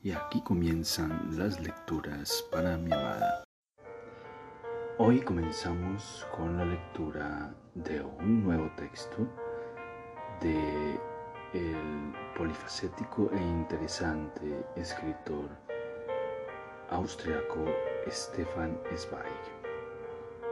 Y 0.00 0.12
aquí 0.12 0.40
comienzan 0.42 1.36
las 1.36 1.58
lecturas 1.58 2.44
para 2.52 2.76
mi 2.76 2.92
amada. 2.92 3.42
Hoy 4.96 5.20
comenzamos 5.22 6.24
con 6.36 6.56
la 6.56 6.64
lectura 6.64 7.52
de 7.74 8.00
un 8.00 8.44
nuevo 8.44 8.70
texto 8.76 9.26
de 10.40 11.00
el 11.52 12.14
polifacético 12.36 13.28
e 13.32 13.40
interesante 13.40 14.64
escritor 14.76 15.48
austriaco 16.90 17.64
Stefan 18.08 18.78
Zweig 18.96 19.24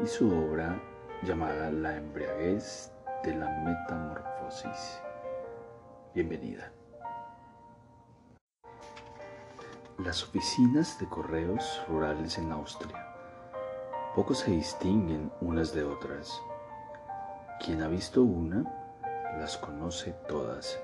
y 0.03 0.07
su 0.07 0.29
obra 0.29 0.77
llamada 1.23 1.71
La 1.71 1.97
embriaguez 1.97 2.91
de 3.23 3.35
la 3.37 3.49
metamorfosis. 3.65 5.01
Bienvenida. 6.15 6.75
Las 9.99 10.23
oficinas 10.25 10.99
de 11.00 11.09
correos 11.09 11.81
rurales 11.89 12.37
en 12.37 12.53
Austria 12.53 13.14
poco 14.14 14.35
se 14.35 14.50
distinguen 14.50 15.32
unas 15.41 15.73
de 15.73 15.85
otras. 15.85 16.43
Quien 17.64 17.82
ha 17.82 17.89
visto 17.89 18.23
una, 18.23 18.64
las 19.39 19.57
conoce 19.57 20.14
todas, 20.29 20.79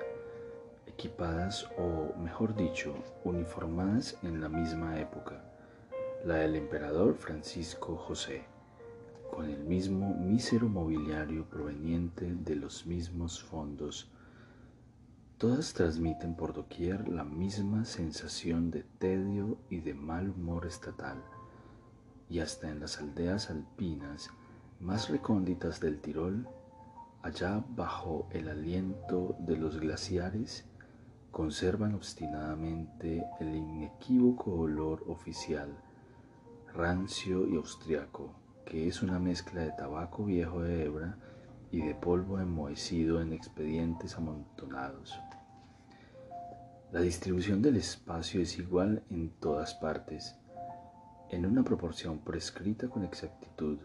equipadas 0.87 1.69
o, 1.77 2.19
mejor 2.19 2.55
dicho, 2.55 2.95
uniformadas 3.25 4.17
en 4.23 4.41
la 4.41 4.49
misma 4.49 4.99
época, 4.99 5.45
la 6.25 6.37
del 6.37 6.57
emperador 6.57 7.15
Francisco 7.15 7.97
José, 7.97 8.47
con 9.31 9.45
el 9.51 9.63
mismo 9.63 10.15
mísero 10.15 10.71
mobiliario 10.71 11.45
proveniente 11.45 12.35
de 12.35 12.57
los 12.57 12.87
mismos 12.87 13.43
fondos 13.43 14.11
Todas 15.43 15.75
transmiten 15.75 16.37
por 16.37 16.53
doquier 16.53 17.09
la 17.09 17.25
misma 17.25 17.85
sensación 17.85 18.71
de 18.71 18.85
tedio 19.01 19.59
y 19.69 19.81
de 19.81 19.93
mal 19.93 20.31
humor 20.31 20.67
estatal, 20.67 21.21
y 22.31 22.39
hasta 22.39 22.71
en 22.71 22.79
las 22.79 23.01
aldeas 23.01 23.51
alpinas 23.51 24.31
más 24.79 25.09
recónditas 25.09 25.81
del 25.81 26.01
Tirol, 26.01 26.47
allá 27.23 27.65
bajo 27.71 28.29
el 28.31 28.49
aliento 28.49 29.35
de 29.41 29.57
los 29.57 29.81
glaciares, 29.81 30.65
conservan 31.33 31.97
obstinadamente 31.97 33.25
el 33.41 33.57
inequívoco 33.57 34.53
olor 34.53 35.03
oficial, 35.09 35.77
rancio 36.73 37.49
y 37.49 37.57
austriaco, 37.57 38.33
que 38.65 38.87
es 38.87 39.03
una 39.03 39.19
mezcla 39.19 39.63
de 39.63 39.73
tabaco 39.73 40.25
viejo 40.25 40.63
de 40.63 40.85
hebra 40.85 41.19
y 41.73 41.81
de 41.81 41.97
polvo 41.97 42.39
enmohecido 42.39 43.21
en 43.21 43.33
expedientes 43.33 44.15
amontonados. 44.17 45.19
La 46.93 47.01
distribución 47.01 47.63
del 47.63 47.77
espacio 47.77 48.43
es 48.43 48.59
igual 48.59 49.03
en 49.09 49.31
todas 49.41 49.73
partes, 49.73 50.37
en 51.31 51.47
una 51.47 51.65
proporción 51.65 52.19
prescrita 52.19 52.91
con 52.91 53.03
exactitud. 53.03 53.79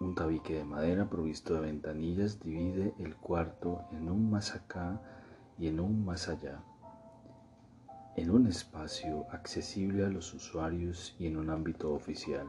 Un 0.00 0.14
tabique 0.14 0.54
de 0.54 0.64
madera 0.64 1.10
provisto 1.10 1.52
de 1.52 1.60
ventanillas 1.60 2.40
divide 2.40 2.94
el 2.98 3.16
cuarto 3.16 3.84
en 3.92 4.08
un 4.08 4.30
más 4.30 4.54
acá 4.54 4.98
y 5.58 5.68
en 5.68 5.78
un 5.78 6.06
más 6.06 6.30
allá, 6.30 6.64
en 8.16 8.30
un 8.30 8.46
espacio 8.46 9.26
accesible 9.30 10.06
a 10.06 10.08
los 10.08 10.32
usuarios 10.32 11.14
y 11.18 11.26
en 11.26 11.36
un 11.36 11.50
ámbito 11.50 11.92
oficial. 11.92 12.46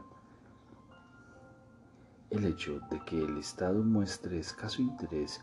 El 2.30 2.46
hecho 2.46 2.80
de 2.90 3.04
que 3.04 3.22
el 3.22 3.36
Estado 3.36 3.82
muestre 3.82 4.38
escaso 4.38 4.80
interés 4.80 5.42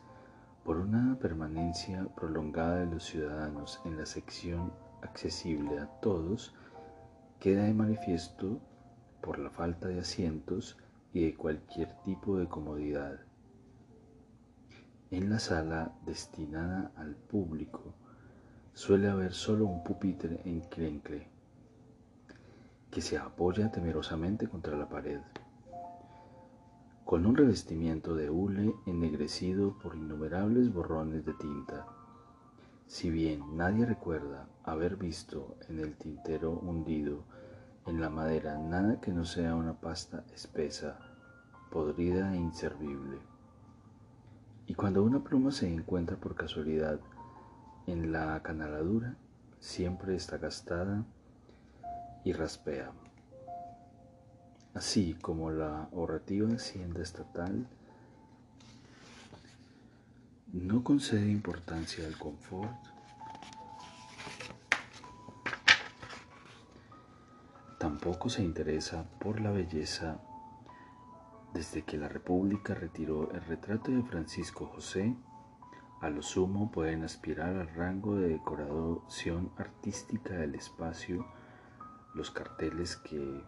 por 0.65 0.77
una 0.77 1.15
permanencia 1.19 2.07
prolongada 2.15 2.77
de 2.77 2.87
los 2.87 3.03
ciudadanos 3.03 3.79
en 3.85 3.97
la 3.97 4.07
sección 4.07 4.73
accesible 5.03 5.77
a 5.77 5.85
todos, 6.01 6.55
queda 7.39 7.65
de 7.65 7.73
manifiesto 7.75 8.59
por 9.21 9.37
la 9.37 9.51
falta 9.51 9.87
de 9.87 9.99
asientos 9.99 10.75
y 11.13 11.25
de 11.25 11.35
cualquier 11.35 11.93
tipo 12.01 12.39
de 12.39 12.47
comodidad. 12.47 13.19
En 15.11 15.29
la 15.29 15.37
sala 15.37 15.93
destinada 16.03 16.91
al 16.95 17.13
público 17.13 17.93
suele 18.73 19.07
haber 19.07 19.33
solo 19.33 19.67
un 19.67 19.83
pupitre 19.83 20.41
en 20.45 20.61
crencle 20.61 21.27
que 22.89 23.01
se 23.01 23.19
apoya 23.19 23.71
temerosamente 23.71 24.47
contra 24.47 24.75
la 24.75 24.89
pared 24.89 25.19
con 27.05 27.27
un 27.27 27.37
revestimiento 27.37 28.15
de 28.15 28.31
hule 28.31 28.73
ennegrecido 28.87 29.77
por 29.77 29.95
innumerables 29.95 30.73
borrones 30.73 31.23
de 31.23 31.33
tinta. 31.35 31.85
Si 32.87 33.11
bien 33.11 33.55
nadie 33.55 33.85
recuerda 33.85 34.47
haber 34.63 34.95
visto 34.95 35.55
en 35.69 35.79
el 35.79 35.95
tintero 35.97 36.51
hundido 36.51 37.23
en 37.85 38.01
la 38.01 38.09
madera 38.09 38.57
nada 38.57 38.99
que 38.99 39.11
no 39.11 39.23
sea 39.23 39.53
una 39.53 39.79
pasta 39.79 40.23
espesa, 40.33 40.97
podrida 41.69 42.33
e 42.33 42.37
inservible. 42.37 43.19
Y 44.65 44.73
cuando 44.73 45.03
una 45.03 45.23
pluma 45.23 45.51
se 45.51 45.71
encuentra 45.71 46.17
por 46.17 46.33
casualidad 46.33 46.99
en 47.85 48.11
la 48.11 48.41
canaladura, 48.41 49.15
siempre 49.59 50.15
está 50.15 50.39
gastada 50.39 51.05
y 52.23 52.33
raspea 52.33 52.91
así 54.75 55.15
como 55.21 55.51
la 55.51 55.87
orativa 55.93 56.49
Hacienda 56.49 57.01
Estatal 57.01 57.65
no 60.51 60.83
concede 60.83 61.31
importancia 61.31 62.05
al 62.05 62.17
confort, 62.17 62.71
tampoco 67.79 68.29
se 68.29 68.43
interesa 68.43 69.05
por 69.19 69.41
la 69.41 69.51
belleza 69.51 70.19
desde 71.53 71.83
que 71.83 71.97
la 71.97 72.09
República 72.09 72.73
retiró 72.73 73.31
el 73.31 73.41
retrato 73.45 73.91
de 73.91 74.03
Francisco 74.03 74.65
José, 74.65 75.15
a 76.01 76.09
lo 76.09 76.21
sumo 76.21 76.69
pueden 76.69 77.03
aspirar 77.03 77.55
al 77.55 77.73
rango 77.73 78.15
de 78.15 78.27
decoración 78.27 79.51
artística 79.57 80.33
del 80.33 80.55
espacio 80.55 81.25
los 82.13 82.29
carteles 82.31 82.97
que 82.97 83.41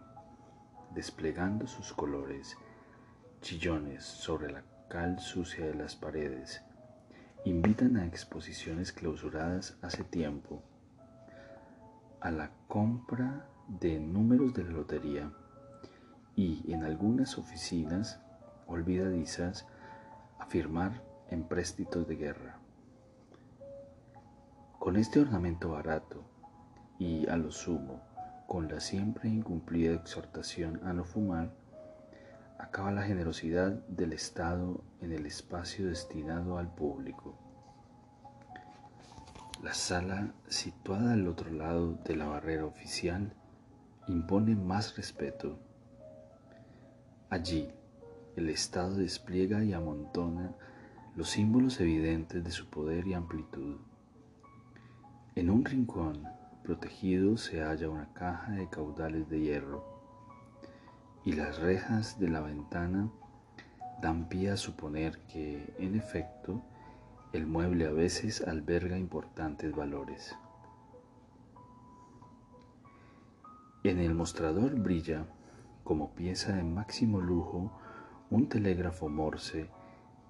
desplegando 0.94 1.66
sus 1.66 1.92
colores, 1.92 2.56
chillones 3.40 4.04
sobre 4.04 4.50
la 4.50 4.62
cal 4.88 5.20
sucia 5.20 5.66
de 5.66 5.74
las 5.74 5.96
paredes, 5.96 6.62
invitan 7.44 7.96
a 7.96 8.06
exposiciones 8.06 8.92
clausuradas 8.92 9.76
hace 9.82 10.04
tiempo, 10.04 10.62
a 12.20 12.30
la 12.30 12.50
compra 12.66 13.48
de 13.68 14.00
números 14.00 14.54
de 14.54 14.64
la 14.64 14.70
lotería 14.70 15.32
y 16.34 16.72
en 16.72 16.84
algunas 16.84 17.38
oficinas 17.38 18.20
olvidadizas 18.66 19.66
a 20.38 20.46
firmar 20.46 21.02
empréstitos 21.30 22.06
de 22.08 22.16
guerra. 22.16 22.58
Con 24.78 24.96
este 24.96 25.20
ornamento 25.20 25.70
barato 25.70 26.24
y 26.98 27.28
a 27.28 27.36
lo 27.36 27.50
sumo 27.50 28.07
con 28.48 28.66
la 28.66 28.80
siempre 28.80 29.28
incumplida 29.28 29.92
exhortación 29.92 30.80
a 30.82 30.94
no 30.94 31.04
fumar, 31.04 31.52
acaba 32.58 32.90
la 32.90 33.02
generosidad 33.02 33.72
del 33.88 34.14
Estado 34.14 34.82
en 35.02 35.12
el 35.12 35.26
espacio 35.26 35.86
destinado 35.86 36.56
al 36.56 36.74
público. 36.74 37.38
La 39.62 39.74
sala, 39.74 40.32
situada 40.48 41.12
al 41.12 41.28
otro 41.28 41.52
lado 41.52 41.98
de 42.06 42.16
la 42.16 42.26
barrera 42.26 42.64
oficial, 42.64 43.34
impone 44.06 44.56
más 44.56 44.96
respeto. 44.96 45.58
Allí, 47.28 47.68
el 48.34 48.48
Estado 48.48 48.94
despliega 48.96 49.62
y 49.62 49.74
amontona 49.74 50.54
los 51.16 51.28
símbolos 51.28 51.80
evidentes 51.80 52.42
de 52.42 52.50
su 52.50 52.70
poder 52.70 53.06
y 53.08 53.12
amplitud. 53.12 53.76
En 55.34 55.50
un 55.50 55.66
rincón, 55.66 56.37
protegido 56.68 57.38
se 57.38 57.62
halla 57.62 57.88
una 57.88 58.12
caja 58.12 58.52
de 58.52 58.68
caudales 58.68 59.26
de 59.30 59.40
hierro 59.40 59.82
y 61.24 61.32
las 61.32 61.58
rejas 61.60 62.20
de 62.20 62.28
la 62.28 62.42
ventana 62.42 63.08
dan 64.02 64.28
pie 64.28 64.50
a 64.50 64.58
suponer 64.58 65.18
que, 65.28 65.74
en 65.78 65.96
efecto, 65.96 66.60
el 67.32 67.46
mueble 67.46 67.86
a 67.86 67.90
veces 67.90 68.46
alberga 68.46 68.98
importantes 68.98 69.74
valores. 69.74 70.36
En 73.82 73.98
el 73.98 74.14
mostrador 74.14 74.78
brilla, 74.78 75.24
como 75.84 76.14
pieza 76.14 76.52
de 76.52 76.64
máximo 76.64 77.22
lujo, 77.22 77.72
un 78.28 78.46
telégrafo 78.50 79.08
morse 79.08 79.70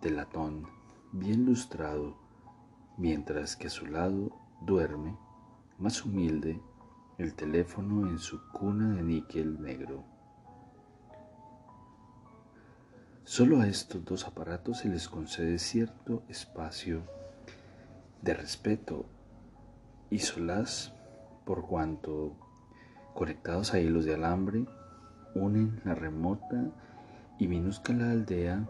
de 0.02 0.11
latón 0.12 0.69
bien 1.11 1.46
lustrado, 1.46 2.17
mientras 2.96 3.56
que 3.56 3.67
a 3.67 3.70
su 3.70 3.87
lado 3.87 4.31
duerme 4.61 5.17
más 5.78 6.04
humilde, 6.04 6.60
el 7.19 7.34
teléfono 7.34 8.08
en 8.08 8.19
su 8.19 8.40
cuna 8.50 8.94
de 8.94 9.02
níquel 9.02 9.60
negro. 9.60 10.04
Solo 13.25 13.60
a 13.60 13.69
estos 13.69 14.04
dos 14.04 14.26
aparatos 14.26 14.78
se 14.78 14.88
les 14.88 15.08
concede 15.08 15.58
cierto 15.58 16.22
espacio 16.28 17.02
de 18.22 18.34
respeto 18.34 19.06
y 20.10 20.19
solaz 20.19 20.92
por 21.44 21.66
cuanto, 21.66 22.36
conectados 23.14 23.72
a 23.72 23.81
hilos 23.81 24.04
de 24.04 24.14
alambre, 24.14 24.66
unen 25.34 25.81
la 25.84 25.94
remota 25.94 26.70
y 27.38 27.48
minúscula 27.48 28.10
aldea 28.10 28.69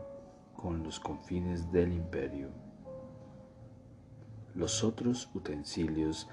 con 0.54 0.82
los 0.82 1.00
confines 1.00 1.72
del 1.72 1.92
imperio. 1.92 2.50
Los 4.54 4.84
otros 4.84 5.30
utensilios 5.34 6.28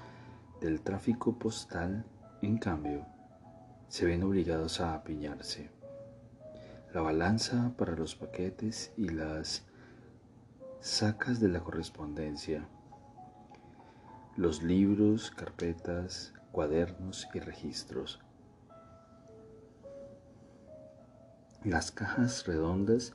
del 0.66 0.80
tráfico 0.80 1.38
postal, 1.38 2.04
en 2.42 2.58
cambio, 2.58 3.06
se 3.86 4.04
ven 4.04 4.24
obligados 4.24 4.80
a 4.80 4.94
apiñarse. 4.94 5.70
La 6.92 7.02
balanza 7.02 7.72
para 7.78 7.94
los 7.94 8.16
paquetes 8.16 8.92
y 8.96 9.10
las 9.10 9.64
sacas 10.80 11.38
de 11.38 11.50
la 11.50 11.60
correspondencia, 11.60 12.66
los 14.36 14.64
libros, 14.64 15.30
carpetas, 15.30 16.34
cuadernos 16.50 17.28
y 17.32 17.38
registros, 17.38 18.18
las 21.62 21.92
cajas 21.92 22.44
redondas 22.44 23.14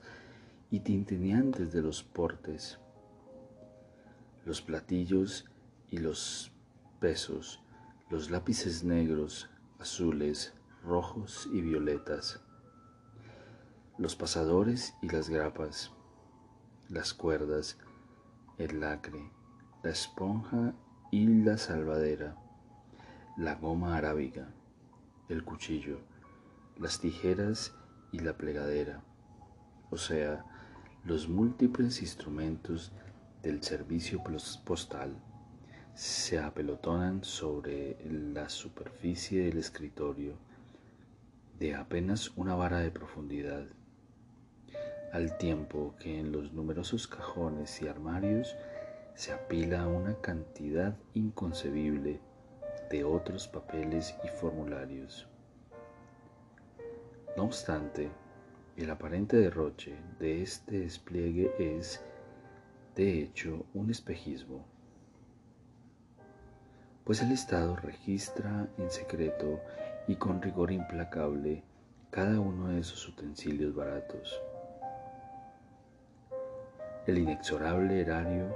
y 0.70 0.80
tintineantes 0.80 1.70
de 1.70 1.82
los 1.82 2.02
portes, 2.02 2.78
los 4.46 4.62
platillos 4.62 5.44
y 5.90 5.98
los 5.98 6.51
pesos, 7.02 7.60
los 8.10 8.30
lápices 8.30 8.84
negros, 8.84 9.50
azules, 9.80 10.54
rojos 10.84 11.48
y 11.52 11.60
violetas, 11.60 12.40
los 13.98 14.14
pasadores 14.14 14.94
y 15.02 15.08
las 15.08 15.28
grapas, 15.28 15.90
las 16.88 17.12
cuerdas, 17.12 17.76
el 18.56 18.78
lacre, 18.78 19.32
la 19.82 19.90
esponja 19.90 20.74
y 21.10 21.26
la 21.26 21.58
salvadera, 21.58 22.36
la 23.36 23.56
goma 23.56 23.96
arábiga, 23.96 24.54
el 25.28 25.42
cuchillo, 25.42 25.98
las 26.78 27.00
tijeras 27.00 27.74
y 28.12 28.20
la 28.20 28.36
plegadera, 28.36 29.02
o 29.90 29.96
sea, 29.96 30.44
los 31.04 31.28
múltiples 31.28 32.00
instrumentos 32.00 32.92
del 33.42 33.60
servicio 33.60 34.22
postal 34.64 35.20
se 35.94 36.38
apelotonan 36.38 37.22
sobre 37.22 37.96
la 38.32 38.48
superficie 38.48 39.44
del 39.44 39.58
escritorio 39.58 40.34
de 41.58 41.74
apenas 41.74 42.32
una 42.36 42.54
vara 42.54 42.78
de 42.78 42.90
profundidad, 42.90 43.64
al 45.12 45.36
tiempo 45.36 45.94
que 46.00 46.18
en 46.18 46.32
los 46.32 46.52
numerosos 46.52 47.06
cajones 47.06 47.82
y 47.82 47.88
armarios 47.88 48.56
se 49.14 49.32
apila 49.32 49.86
una 49.86 50.18
cantidad 50.20 50.96
inconcebible 51.14 52.20
de 52.90 53.04
otros 53.04 53.46
papeles 53.46 54.16
y 54.24 54.28
formularios. 54.28 55.28
No 57.36 57.44
obstante, 57.44 58.10
el 58.76 58.90
aparente 58.90 59.36
derroche 59.36 59.94
de 60.18 60.42
este 60.42 60.80
despliegue 60.80 61.52
es, 61.58 62.02
de 62.96 63.22
hecho, 63.22 63.66
un 63.74 63.90
espejismo, 63.90 64.71
pues 67.04 67.20
el 67.20 67.32
Estado 67.32 67.74
registra 67.76 68.68
en 68.78 68.90
secreto 68.90 69.60
y 70.06 70.16
con 70.16 70.40
rigor 70.40 70.70
implacable 70.70 71.64
cada 72.10 72.38
uno 72.38 72.68
de 72.68 72.80
esos 72.80 73.08
utensilios 73.08 73.74
baratos. 73.74 74.40
El 77.06 77.18
inexorable 77.18 78.00
erario 78.00 78.54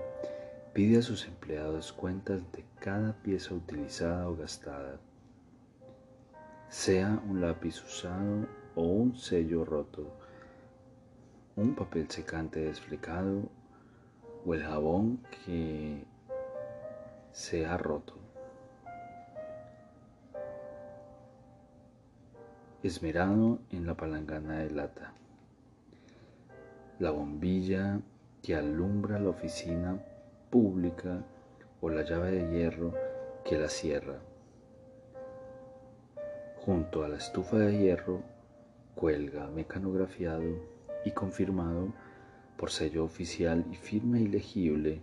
pide 0.73 0.99
a 0.99 1.03
sus 1.03 1.27
empleados 1.27 1.93
cuentas 1.93 2.41
de 2.53 2.65
cada 2.79 3.15
pieza 3.15 3.55
utilizada 3.55 4.29
o 4.29 4.37
gastada, 4.37 5.01
sea 6.69 7.21
un 7.29 7.41
lápiz 7.41 7.83
usado 7.83 8.47
o 8.77 8.83
un 8.83 9.17
sello 9.17 9.65
roto, 9.65 10.07
un 11.57 11.75
papel 11.75 12.09
secante 12.11 12.61
desflecado 12.61 13.49
o 14.45 14.55
el 14.55 14.63
jabón 14.63 15.21
que 15.45 16.05
se 17.33 17.67
ha 17.67 17.77
roto. 17.77 18.26
Esmerado 22.87 23.59
en 23.71 23.87
la 23.87 23.95
palangana 23.95 24.59
de 24.59 24.71
lata. 24.71 25.13
La 26.99 27.11
bombilla 27.11 28.01
que 28.43 28.55
alumbra 28.55 29.19
la 29.19 29.31
oficina 29.31 30.01
pública 30.51 31.25
o 31.81 31.91
la 31.91 32.03
llave 32.03 32.31
de 32.31 32.51
hierro 32.51 32.95
que 33.45 33.59
la 33.59 33.69
cierra. 33.69 34.19
Junto 36.65 37.05
a 37.05 37.09
la 37.09 37.17
estufa 37.17 37.59
de 37.59 37.79
hierro 37.79 38.23
cuelga 38.95 39.49
mecanografiado 39.49 40.45
y 41.05 41.11
confirmado 41.11 41.93
por 42.57 42.71
sello 42.71 43.05
oficial 43.05 43.65
y 43.71 43.77
firma 43.77 44.19
ilegible 44.19 45.03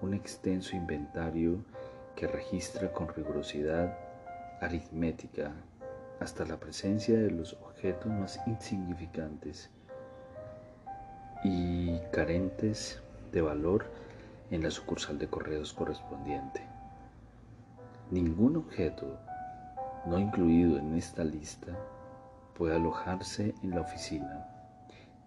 un 0.00 0.14
extenso 0.14 0.76
inventario 0.76 1.64
que 2.14 2.26
registra 2.26 2.92
con 2.92 3.08
rigurosidad 3.08 3.98
aritmética 4.60 5.52
hasta 6.20 6.44
la 6.44 6.58
presencia 6.58 7.18
de 7.18 7.30
los 7.30 7.54
objetos 7.54 8.10
más 8.10 8.40
insignificantes 8.46 9.70
y 11.44 11.98
carentes 12.12 13.00
de 13.32 13.42
valor 13.42 13.86
en 14.50 14.62
la 14.62 14.70
sucursal 14.70 15.18
de 15.18 15.28
correos 15.28 15.72
correspondiente. 15.72 16.62
Ningún 18.10 18.56
objeto 18.56 19.18
no 20.06 20.18
incluido 20.18 20.78
en 20.78 20.96
esta 20.96 21.24
lista 21.24 21.76
puede 22.56 22.76
alojarse 22.76 23.54
en 23.62 23.70
la 23.70 23.80
oficina 23.82 24.46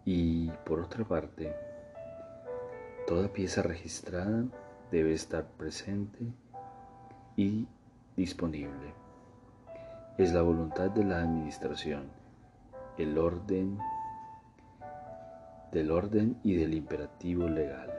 y, 0.05 0.49
por 0.65 0.79
otra 0.79 1.03
parte, 1.03 1.53
toda 3.05 3.27
pieza 3.27 3.61
registrada 3.61 4.45
debe 4.91 5.13
estar 5.13 5.45
presente 5.45 6.19
y 7.35 7.67
disponible 8.15 8.93
es 10.19 10.33
la 10.33 10.41
voluntad 10.41 10.89
de 10.91 11.05
la 11.05 11.21
administración, 11.21 12.11
el 12.97 13.17
orden 13.17 13.77
del 15.71 15.91
orden 15.91 16.37
y 16.43 16.55
del 16.55 16.73
imperativo 16.73 17.47
legal. 17.47 17.89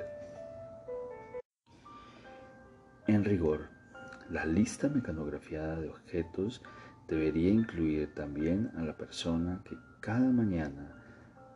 En 3.06 3.25
rigor, 3.25 3.70
la 4.28 4.44
lista 4.44 4.90
mecanografiada 4.90 5.81
de 5.81 5.88
objetos 5.88 6.61
debería 7.08 7.49
incluir 7.49 8.14
también 8.14 8.71
a 8.76 8.83
la 8.83 8.99
persona 8.99 9.62
que 9.64 9.78
cada 10.00 10.30
mañana 10.30 11.02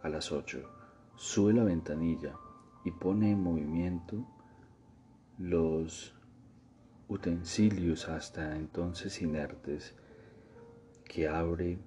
a 0.02 0.08
las 0.08 0.32
8 0.32 0.62
sube 1.14 1.52
la 1.52 1.64
ventanilla 1.64 2.36
y 2.86 2.90
pone 2.90 3.32
en 3.32 3.42
movimiento 3.42 4.26
los 5.36 6.14
utensilios 7.08 8.08
hasta 8.08 8.56
entonces 8.56 9.20
inertes 9.20 9.94
que 11.14 11.28
abre 11.28 11.78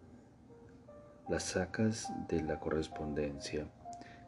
las 1.28 1.44
sacas 1.44 2.10
de 2.30 2.42
la 2.42 2.62
correspondencia, 2.62 3.68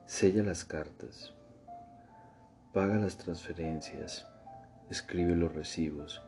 sella 0.06 0.44
las 0.44 0.66
cartas, 0.66 1.34
paga 2.74 2.96
las 2.96 3.18
transferencias, 3.18 4.28
escribe 4.90 5.38
los 5.38 5.56
recibos, 5.56 6.22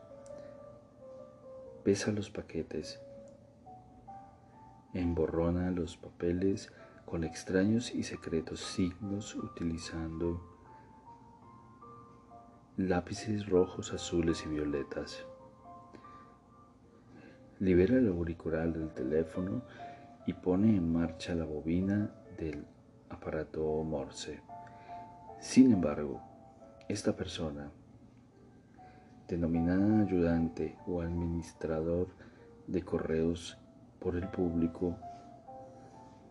pesa 1.84 2.12
los 2.12 2.30
paquetes, 2.30 2.98
emborrona 4.94 5.70
los 5.70 5.98
papeles 5.98 6.72
con 7.04 7.24
extraños 7.24 7.94
y 7.94 8.04
secretos 8.04 8.60
signos 8.60 9.34
utilizando 9.34 10.40
lápices 12.78 13.46
rojos, 13.50 13.92
azules 13.92 14.46
y 14.46 14.48
violetas 14.48 15.26
libera 17.62 17.96
el 17.96 18.08
auricular 18.08 18.72
del 18.72 18.90
teléfono 18.90 19.62
y 20.26 20.32
pone 20.32 20.76
en 20.76 20.92
marcha 20.92 21.32
la 21.32 21.44
bobina 21.44 22.10
del 22.36 22.66
aparato 23.08 23.62
Morse. 23.84 24.40
Sin 25.38 25.72
embargo, 25.72 26.20
esta 26.88 27.14
persona, 27.14 27.70
denominada 29.28 30.00
ayudante 30.00 30.76
o 30.88 31.02
administrador 31.02 32.08
de 32.66 32.82
correos 32.82 33.56
por 34.00 34.16
el 34.16 34.26
público, 34.26 34.96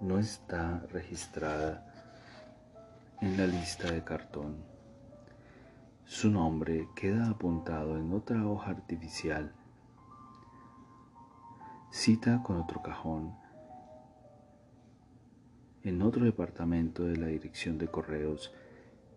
no 0.01 0.19
está 0.19 0.85
registrada 0.91 1.87
en 3.21 3.37
la 3.37 3.47
lista 3.47 3.89
de 3.89 4.03
cartón. 4.03 4.57
Su 6.03 6.29
nombre 6.29 6.89
queda 6.93 7.29
apuntado 7.29 7.97
en 7.97 8.11
otra 8.11 8.45
hoja 8.45 8.71
artificial 8.71 9.53
cita 11.91 12.41
con 12.41 12.55
otro 12.55 12.81
cajón 12.81 13.33
en 15.83 16.01
otro 16.03 16.23
departamento 16.23 17.03
de 17.03 17.17
la 17.17 17.27
dirección 17.27 17.77
de 17.77 17.87
correos, 17.87 18.53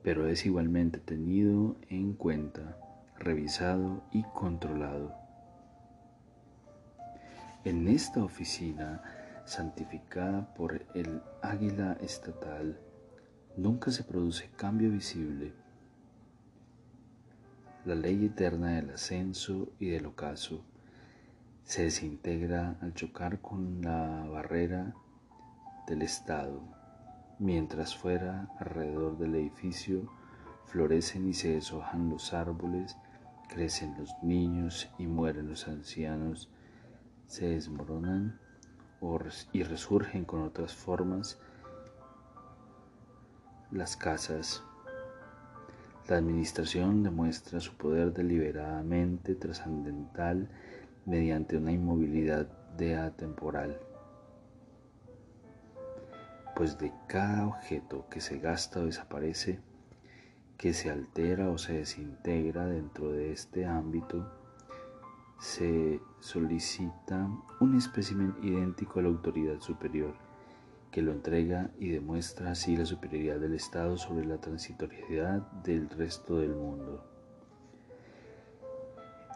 pero 0.02 0.26
es 0.26 0.44
igualmente 0.44 0.98
tenido 0.98 1.76
en 1.88 2.14
cuenta, 2.14 2.76
revisado 3.18 4.02
y 4.12 4.24
controlado. 4.34 5.14
En 7.64 7.86
esta 7.86 8.24
oficina, 8.24 9.02
santificada 9.44 10.52
por 10.54 10.84
el 10.94 11.22
águila 11.42 11.96
estatal, 12.00 12.80
nunca 13.56 13.92
se 13.92 14.02
produce 14.02 14.50
cambio 14.56 14.90
visible. 14.90 15.52
La 17.84 17.94
ley 17.94 18.24
eterna 18.24 18.72
del 18.76 18.90
ascenso 18.90 19.68
y 19.78 19.90
del 19.90 20.06
ocaso 20.06 20.64
se 21.64 21.84
desintegra 21.84 22.76
al 22.80 22.94
chocar 22.94 23.40
con 23.40 23.82
la 23.82 24.26
barrera 24.30 24.94
del 25.86 26.02
Estado, 26.02 26.62
mientras 27.38 27.96
fuera 27.96 28.48
alrededor 28.58 29.18
del 29.18 29.34
edificio 29.34 30.08
florecen 30.66 31.28
y 31.28 31.34
se 31.34 31.54
deshojan 31.54 32.08
los 32.08 32.32
árboles, 32.32 32.96
crecen 33.48 33.94
los 33.98 34.10
niños 34.22 34.88
y 34.98 35.06
mueren 35.06 35.48
los 35.48 35.68
ancianos 35.68 36.50
se 37.26 37.48
desmoronan 37.48 38.38
y 39.52 39.62
resurgen 39.64 40.24
con 40.24 40.42
otras 40.42 40.72
formas 40.72 41.38
las 43.70 43.96
casas. 43.96 44.62
La 46.08 46.16
administración 46.16 47.02
demuestra 47.02 47.60
su 47.60 47.76
poder 47.76 48.12
deliberadamente 48.12 49.34
trascendental 49.34 50.48
mediante 51.06 51.56
una 51.56 51.72
inmovilidad 51.72 52.46
de 52.76 52.96
atemporal. 52.96 53.78
Pues 56.56 56.78
de 56.78 56.92
cada 57.08 57.46
objeto 57.46 58.06
que 58.08 58.20
se 58.20 58.38
gasta 58.38 58.80
o 58.80 58.86
desaparece, 58.86 59.60
que 60.56 60.72
se 60.72 60.90
altera 60.90 61.50
o 61.50 61.58
se 61.58 61.74
desintegra 61.74 62.66
dentro 62.66 63.10
de 63.10 63.32
este 63.32 63.66
ámbito, 63.66 64.30
se 65.38 66.00
solicita 66.20 67.28
un 67.60 67.76
espécimen 67.76 68.34
idéntico 68.42 68.98
a 68.98 69.02
la 69.02 69.08
autoridad 69.08 69.60
superior, 69.60 70.14
que 70.90 71.02
lo 71.02 71.12
entrega 71.12 71.70
y 71.78 71.88
demuestra 71.88 72.52
así 72.52 72.76
la 72.76 72.86
superioridad 72.86 73.40
del 73.40 73.54
Estado 73.54 73.98
sobre 73.98 74.24
la 74.24 74.40
transitoriedad 74.40 75.40
del 75.64 75.90
resto 75.90 76.38
del 76.38 76.54
mundo. 76.54 77.04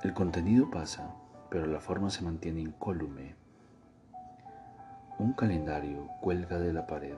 El 0.04 0.14
contenido 0.14 0.70
pasa, 0.70 1.16
pero 1.50 1.66
la 1.66 1.80
forma 1.80 2.10
se 2.10 2.22
mantiene 2.22 2.60
incólume. 2.60 3.34
Un 5.18 5.32
calendario 5.32 6.08
cuelga 6.20 6.58
de 6.58 6.72
la 6.72 6.86
pared. 6.86 7.16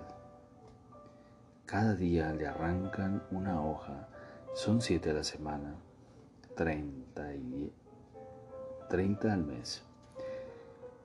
Cada 1.66 1.94
día 1.94 2.32
le 2.32 2.46
arrancan 2.46 3.22
una 3.30 3.62
hoja, 3.62 4.08
son 4.54 4.80
siete 4.80 5.10
a 5.10 5.14
la 5.14 5.24
semana, 5.24 5.74
treinta 6.56 7.34
y 7.34 7.72
30 8.88 9.32
al 9.32 9.44
mes. 9.44 9.82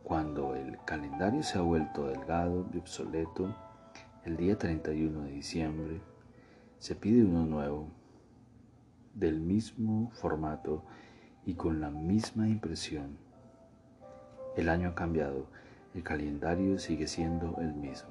Cuando 0.04 0.56
el 0.56 0.80
calendario 0.86 1.44
se 1.44 1.58
ha 1.58 1.62
vuelto 1.62 2.08
delgado 2.08 2.66
y 2.74 2.78
obsoleto, 2.78 3.56
el 4.24 4.38
día 4.38 4.58
31 4.58 5.22
de 5.22 5.32
diciembre 5.32 6.02
se 6.80 6.96
pide 6.96 7.24
uno 7.24 7.46
nuevo, 7.46 7.90
del 9.14 9.40
mismo 9.40 10.10
formato 10.14 10.84
y 11.46 11.54
con 11.54 11.80
la 11.80 11.90
misma 11.90 12.48
impresión. 12.48 13.18
El 14.56 14.70
año 14.70 14.90
ha 14.90 14.96
cambiado, 14.96 15.48
el 15.94 16.04
calendario 16.04 16.80
sigue 16.80 17.08
siendo 17.08 17.58
el 17.60 17.74
mismo. 17.74 18.10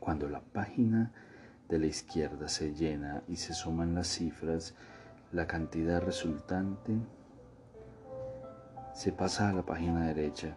Cuando 0.00 0.28
la 0.28 0.40
página 0.40 1.12
de 1.68 1.78
la 1.78 1.86
izquierda 1.86 2.48
se 2.48 2.74
llena 2.74 3.22
y 3.28 3.36
se 3.36 3.54
suman 3.54 3.94
las 3.94 4.08
cifras, 4.08 4.74
la 5.30 5.46
cantidad 5.46 6.02
resultante 6.02 6.92
se 8.94 9.12
pasa 9.12 9.48
a 9.48 9.52
la 9.52 9.62
página 9.62 10.06
derecha 10.06 10.56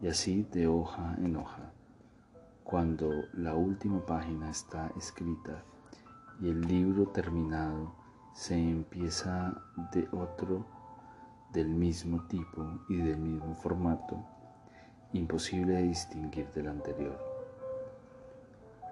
y 0.00 0.08
así 0.08 0.46
de 0.52 0.66
hoja 0.66 1.14
en 1.18 1.36
hoja. 1.36 1.72
Cuando 2.64 3.10
la 3.34 3.54
última 3.54 4.04
página 4.04 4.50
está 4.50 4.90
escrita 4.96 5.62
y 6.40 6.48
el 6.48 6.62
libro 6.62 7.08
terminado, 7.08 7.94
se 8.36 8.54
empieza 8.54 9.62
de 9.92 10.06
otro 10.12 10.66
del 11.54 11.68
mismo 11.68 12.26
tipo 12.26 12.84
y 12.86 12.98
del 12.98 13.16
mismo 13.16 13.54
formato, 13.54 14.22
imposible 15.14 15.72
de 15.72 15.82
distinguir 15.84 16.46
del 16.52 16.68
anterior. 16.68 17.18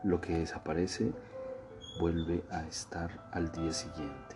Lo 0.02 0.18
que 0.18 0.38
desaparece 0.38 1.12
vuelve 2.00 2.42
a 2.50 2.62
estar 2.62 3.28
al 3.32 3.52
día 3.52 3.70
siguiente, 3.74 4.34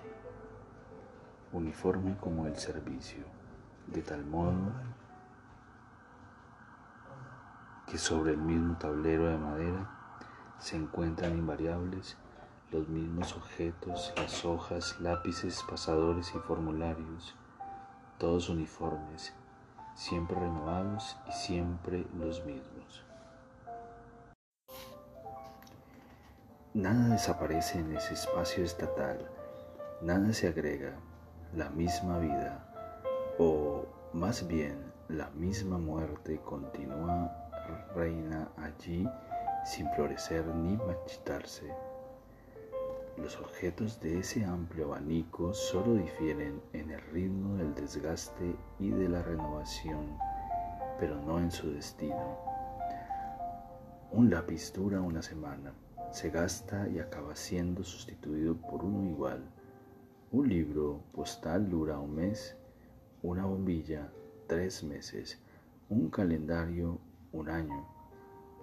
uniforme 1.53 2.19
como 2.19 2.47
el 2.47 2.57
servicio 2.57 3.25
de 3.87 4.03
tal 4.03 4.27
modo 4.27 4.73
que 7.87 7.97
sobre 7.97 8.33
el 8.33 8.39
mismo 8.43 8.77
tablero 8.77 9.27
de 9.27 9.39
madera 9.39 9.91
se 10.59 10.77
encuentran 10.77 11.39
invariables 11.39 12.19
los 12.71 12.89
mismos 12.89 13.35
objetos, 13.37 14.13
las 14.17 14.45
hojas, 14.45 15.01
lápices, 15.01 15.63
pasadores 15.69 16.33
y 16.35 16.39
formularios, 16.39 17.35
todos 18.19 18.49
uniformes, 18.49 19.33
siempre 19.95 20.39
renovados 20.39 21.17
y 21.29 21.33
siempre 21.33 22.07
los 22.17 22.45
mismos. 22.45 23.05
Nada 26.75 27.09
desaparece 27.09 27.79
en 27.79 27.97
ese 27.97 28.15
espacio 28.15 28.63
estatal, 28.63 29.29
nada 30.03 30.33
se 30.33 30.49
agrega, 30.49 30.93
la 31.55 31.71
misma 31.71 32.19
vida 32.19 32.65
o 33.39 33.87
más 34.13 34.47
bien 34.47 34.93
la 35.09 35.31
misma 35.31 35.79
muerte 35.79 36.39
continúa 36.45 37.33
reina 37.95 38.49
allí 38.59 39.09
sin 39.65 39.89
florecer 39.93 40.45
ni 40.47 40.77
marchitarse. 40.77 41.88
Los 43.23 43.39
objetos 43.41 44.01
de 44.01 44.21
ese 44.21 44.45
amplio 44.45 44.87
abanico 44.87 45.53
solo 45.53 45.95
difieren 45.95 46.63
en 46.73 46.91
el 46.91 47.01
ritmo 47.13 47.57
del 47.57 47.75
desgaste 47.75 48.55
y 48.79 48.91
de 48.91 49.09
la 49.09 49.23
renovación, 49.23 50.17
pero 50.99 51.21
no 51.23 51.39
en 51.39 51.51
su 51.51 51.71
destino. 51.71 52.39
Un 54.13 54.31
lápiz 54.31 54.73
dura 54.73 55.01
una 55.01 55.21
semana, 55.21 55.75
se 56.13 56.31
gasta 56.31 56.89
y 56.89 56.99
acaba 56.99 57.37
siendo 57.37 57.85
sustituido 57.85 58.57
por 58.57 58.85
uno 58.85 59.09
igual. 59.11 59.43
Un 60.31 60.49
libro 60.49 61.03
postal 61.13 61.69
dura 61.69 61.99
un 61.99 62.15
mes 62.15 62.57
una 63.23 63.45
bombilla 63.45 64.13
tres 64.47 64.85
meses, 64.85 65.41
un 65.89 66.09
calendario 66.09 67.01
un 67.33 67.49
año. 67.49 67.98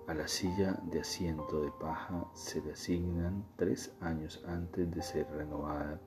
A 0.08 0.14
la 0.14 0.28
silla 0.28 0.80
de 0.84 1.02
asiento 1.02 1.62
de 1.62 1.72
paja 1.72 2.26
se 2.34 2.62
le 2.62 2.74
asignan 2.74 3.44
tres 3.56 3.92
años 4.02 4.44
antes 4.48 4.90
de 4.92 5.02
ser 5.02 5.28
renovada. 5.32 6.00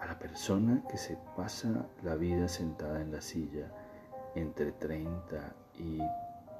A 0.00 0.06
la 0.06 0.18
persona 0.18 0.82
que 0.88 0.96
se 0.96 1.16
pasa 1.36 1.86
la 2.02 2.16
vida 2.16 2.48
sentada 2.48 3.00
en 3.00 3.12
la 3.12 3.20
silla 3.20 3.72
entre 4.34 4.72
30 4.72 5.54
y 5.78 5.98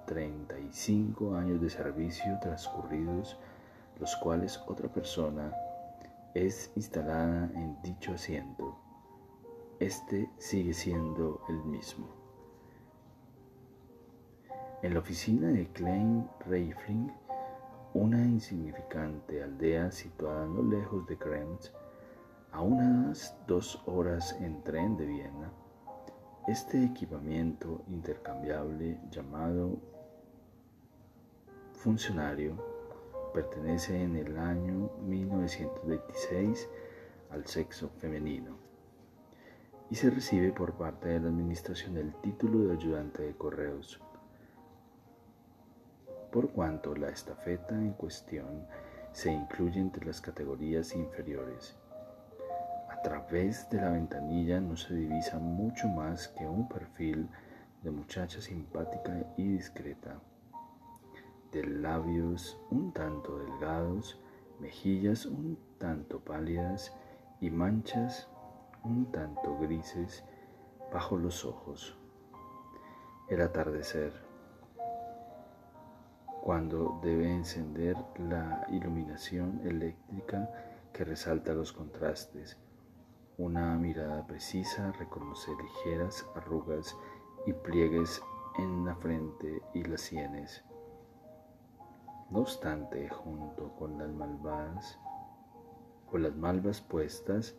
35 0.06 1.34
años 1.34 1.60
de 1.60 1.70
servicio 1.70 2.38
transcurridos, 2.40 3.36
los 3.98 4.14
cuales 4.16 4.60
otra 4.66 4.88
persona 4.88 5.52
es 6.34 6.70
instalada 6.76 7.50
en 7.54 7.76
dicho 7.82 8.12
asiento 8.12 8.84
este 9.80 10.30
sigue 10.38 10.72
siendo 10.72 11.42
el 11.48 11.56
mismo. 11.64 12.23
En 14.84 14.92
la 14.92 15.00
oficina 15.00 15.48
de 15.48 15.66
Klein 15.68 16.28
Reifling, 16.46 17.10
una 17.94 18.22
insignificante 18.22 19.42
aldea 19.42 19.90
situada 19.90 20.46
no 20.46 20.62
lejos 20.62 21.06
de 21.06 21.16
Krems, 21.16 21.72
a 22.52 22.60
unas 22.60 23.34
dos 23.46 23.82
horas 23.86 24.36
en 24.42 24.62
tren 24.62 24.94
de 24.98 25.06
Viena, 25.06 25.50
este 26.48 26.84
equipamiento 26.84 27.80
intercambiable 27.88 29.00
llamado 29.10 29.78
funcionario 31.72 32.62
pertenece 33.32 34.02
en 34.02 34.16
el 34.16 34.36
año 34.36 34.90
1926 35.00 36.68
al 37.30 37.46
sexo 37.46 37.88
femenino 37.88 38.58
y 39.88 39.94
se 39.94 40.10
recibe 40.10 40.52
por 40.52 40.74
parte 40.74 41.08
de 41.08 41.20
la 41.20 41.28
Administración 41.28 41.96
el 41.96 42.14
título 42.16 42.68
de 42.68 42.74
ayudante 42.74 43.22
de 43.22 43.34
correos, 43.34 43.98
por 46.34 46.50
cuanto 46.50 46.96
la 46.96 47.10
estafeta 47.10 47.76
en 47.76 47.92
cuestión 47.92 48.66
se 49.12 49.30
incluye 49.30 49.78
entre 49.78 50.04
las 50.04 50.20
categorías 50.20 50.92
inferiores. 50.96 51.76
A 52.90 53.00
través 53.02 53.70
de 53.70 53.80
la 53.80 53.90
ventanilla 53.90 54.60
no 54.60 54.76
se 54.76 54.96
divisa 54.96 55.38
mucho 55.38 55.86
más 55.86 56.26
que 56.26 56.44
un 56.44 56.68
perfil 56.68 57.28
de 57.84 57.92
muchacha 57.92 58.40
simpática 58.40 59.32
y 59.36 59.46
discreta, 59.46 60.18
de 61.52 61.64
labios 61.64 62.58
un 62.68 62.92
tanto 62.92 63.38
delgados, 63.38 64.20
mejillas 64.58 65.26
un 65.26 65.56
tanto 65.78 66.18
pálidas 66.18 66.92
y 67.40 67.48
manchas 67.48 68.28
un 68.82 69.12
tanto 69.12 69.56
grises 69.60 70.24
bajo 70.92 71.16
los 71.16 71.44
ojos. 71.44 71.96
el 73.28 73.40
atardecer, 73.40 74.33
cuando 76.44 77.00
debe 77.02 77.32
encender 77.32 77.96
la 78.18 78.66
iluminación 78.68 79.62
eléctrica 79.64 80.50
que 80.92 81.02
resalta 81.02 81.54
los 81.54 81.72
contrastes. 81.72 82.58
Una 83.38 83.74
mirada 83.78 84.26
precisa 84.26 84.92
reconoce 84.98 85.50
ligeras 85.52 86.26
arrugas 86.36 86.98
y 87.46 87.54
pliegues 87.54 88.22
en 88.58 88.84
la 88.84 88.94
frente 88.96 89.62
y 89.72 89.84
las 89.84 90.02
sienes. 90.02 90.62
No 92.28 92.40
obstante, 92.40 93.08
junto 93.08 93.74
con 93.76 93.96
las 93.96 94.12
malvas, 94.12 94.98
con 96.10 96.24
las 96.24 96.36
malvas 96.36 96.82
puestas 96.82 97.54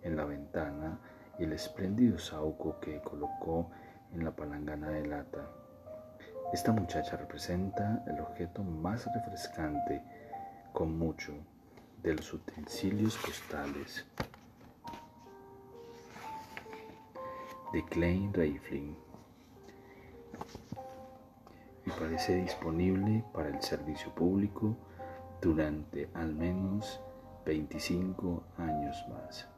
en 0.00 0.16
la 0.16 0.24
ventana 0.24 0.98
y 1.38 1.44
el 1.44 1.52
espléndido 1.52 2.18
sauco 2.18 2.80
que 2.80 3.02
colocó 3.02 3.70
en 4.10 4.24
la 4.24 4.34
palangana 4.34 4.88
de 4.88 5.06
lata, 5.06 5.50
esta 6.52 6.70
muchacha 6.70 7.16
representa 7.16 8.04
el 8.06 8.20
objeto 8.20 8.62
más 8.62 9.06
refrescante 9.14 10.02
con 10.74 10.98
mucho 10.98 11.32
de 12.02 12.14
los 12.14 12.32
utensilios 12.34 13.16
postales 13.16 14.04
de 17.72 17.84
Klein 17.86 18.34
Reifling 18.34 18.94
y 21.86 21.90
parece 21.90 22.36
disponible 22.36 23.24
para 23.32 23.48
el 23.48 23.62
servicio 23.62 24.14
público 24.14 24.76
durante 25.40 26.10
al 26.12 26.34
menos 26.34 27.00
25 27.46 28.42
años 28.58 29.04
más. 29.08 29.48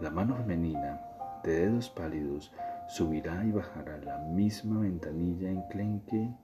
La 0.00 0.10
mano 0.10 0.36
femenina, 0.36 1.00
de 1.44 1.66
dedos 1.66 1.88
pálidos, 1.88 2.52
subirá 2.88 3.44
y 3.44 3.52
bajará 3.52 3.98
la 3.98 4.18
misma 4.18 4.80
ventanilla 4.80 5.50
enclenque 5.50 6.34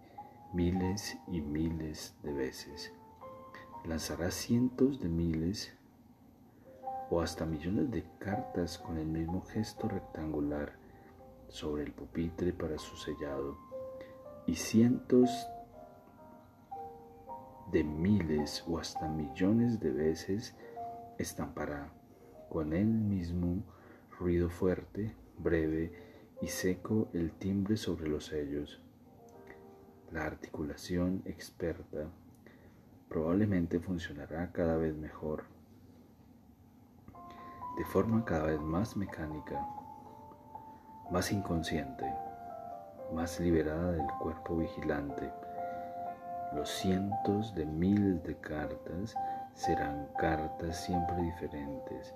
miles 0.53 1.19
y 1.27 1.41
miles 1.41 2.15
de 2.23 2.33
veces. 2.33 2.93
Lanzará 3.85 4.31
cientos 4.31 5.01
de 5.01 5.09
miles 5.09 5.75
o 7.11 7.21
hasta 7.21 7.47
millones 7.47 7.91
de 7.91 8.05
cartas 8.19 8.79
con 8.79 8.99
el 8.99 9.07
mismo 9.07 9.43
gesto 9.43 9.89
rectangular 9.89 10.75
sobre 11.49 11.83
el 11.83 11.93
pupitre 11.93 12.53
para 12.53 12.79
su 12.79 12.97
sellado 12.97 13.59
y 14.47 14.55
cientos 14.55 15.31
de 17.73 17.85
miles 17.85 18.65
o 18.69 18.79
hasta 18.79 19.09
millones 19.09 19.81
de 19.81 19.91
veces 19.91 20.55
estampará 21.19 21.93
con 22.49 22.73
el 22.73 22.87
mismo 22.87 23.65
ruido 24.19 24.51
fuerte, 24.51 25.15
breve 25.39 26.14
y 26.41 26.49
seco 26.49 27.09
el 27.13 27.33
timbre 27.33 27.77
sobre 27.77 28.09
los 28.09 28.27
sellos. 28.27 28.81
La 30.11 30.25
articulación 30.25 31.23
experta 31.25 32.09
probablemente 33.09 33.81
funcionará 33.81 34.53
cada 34.53 34.77
vez 34.77 34.95
mejor, 34.95 35.45
de 37.77 37.85
forma 37.87 38.25
cada 38.25 38.47
vez 38.47 38.61
más 38.61 38.97
mecánica, 38.97 39.67
más 41.11 41.33
inconsciente 41.33 42.05
más 43.13 43.39
liberada 43.39 43.93
del 43.93 44.07
cuerpo 44.21 44.57
vigilante. 44.57 45.31
Los 46.55 46.69
cientos 46.69 47.55
de 47.55 47.67
miles 47.67 48.23
de 48.25 48.37
cartas 48.37 49.15
serán 49.55 50.09
cartas 50.19 50.85
siempre 50.85 51.17
diferentes, 51.23 52.15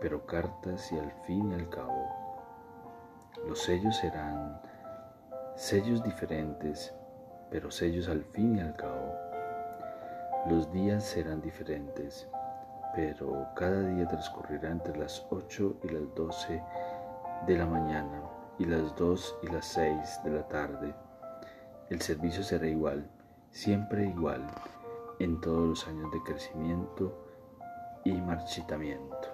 pero 0.00 0.26
cartas 0.26 0.90
y 0.92 0.98
al 0.98 1.12
fin 1.26 1.50
y 1.52 1.54
al 1.54 1.68
cabo. 1.68 2.23
Los 3.46 3.62
sellos 3.62 3.96
serán 3.98 4.60
sellos 5.54 6.02
diferentes, 6.02 6.94
pero 7.50 7.70
sellos 7.70 8.08
al 8.08 8.24
fin 8.24 8.56
y 8.56 8.60
al 8.60 8.74
cabo. 8.74 9.14
Los 10.48 10.72
días 10.72 11.04
serán 11.04 11.42
diferentes, 11.42 12.26
pero 12.94 13.46
cada 13.54 13.82
día 13.82 14.08
transcurrirá 14.08 14.70
entre 14.70 14.96
las 14.96 15.26
8 15.30 15.80
y 15.82 15.88
las 15.88 16.14
12 16.14 16.62
de 17.46 17.58
la 17.58 17.66
mañana 17.66 18.22
y 18.58 18.64
las 18.64 18.96
2 18.96 19.36
y 19.42 19.46
las 19.48 19.66
6 19.66 20.20
de 20.24 20.30
la 20.30 20.48
tarde. 20.48 20.94
El 21.90 22.00
servicio 22.00 22.42
será 22.42 22.66
igual, 22.66 23.06
siempre 23.50 24.06
igual, 24.06 24.46
en 25.18 25.40
todos 25.40 25.68
los 25.68 25.88
años 25.88 26.10
de 26.12 26.22
crecimiento 26.22 27.26
y 28.04 28.12
marchitamiento. 28.12 29.33